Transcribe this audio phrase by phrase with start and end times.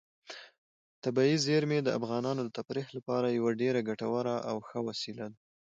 [1.03, 5.37] طبیعي زیرمې د افغانانو د تفریح لپاره یوه ډېره ګټوره او ښه وسیله ده.